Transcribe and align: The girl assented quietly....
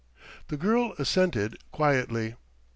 The 0.47 0.57
girl 0.57 0.95
assented 0.97 1.59
quietly.... 1.71 2.33